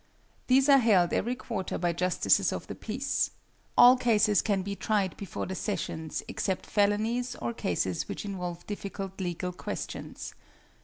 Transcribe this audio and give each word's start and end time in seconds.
= 0.25 0.47
These 0.47 0.67
are 0.67 0.79
held 0.79 1.13
every 1.13 1.35
quarter 1.35 1.77
by 1.77 1.93
Justices 1.93 2.51
of 2.51 2.65
the 2.65 2.73
Peace. 2.73 3.29
All 3.77 3.95
cases 3.95 4.41
can 4.41 4.63
be 4.63 4.75
tried 4.75 5.15
before 5.15 5.45
the 5.45 5.53
sessions 5.53 6.23
except 6.27 6.65
felonies 6.65 7.35
or 7.35 7.53
cases 7.53 8.07
which 8.09 8.25
involve 8.25 8.65
difficult 8.65 9.21
legal 9.21 9.51
questions. 9.53 10.33